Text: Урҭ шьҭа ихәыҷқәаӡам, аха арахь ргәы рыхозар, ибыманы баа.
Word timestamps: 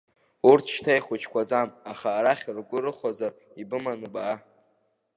Урҭ 0.49 0.65
шьҭа 0.73 0.93
ихәыҷқәаӡам, 0.97 1.69
аха 1.91 2.09
арахь 2.17 2.45
ргәы 2.57 2.79
рыхозар, 2.83 3.31
ибыманы 3.61 4.07
баа. 4.13 4.35